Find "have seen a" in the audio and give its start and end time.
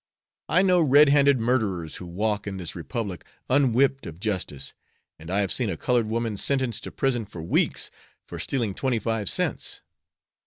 5.41-5.77